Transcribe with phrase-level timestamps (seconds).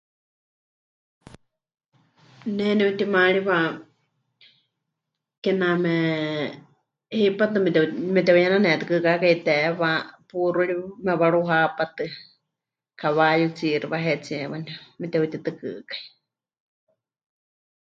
[2.55, 3.57] Ne nepɨtimaariwa
[5.43, 5.93] kename
[7.17, 7.85] hipátɨ meteu...
[8.13, 9.91] meteuyenanetɨkɨkákai teewa,
[10.27, 10.75] puuxúri
[11.05, 12.05] mewaruhapatɨ,
[12.99, 16.01] kawayutsiixi wahetsíe waníu mepɨteutitɨkɨkai.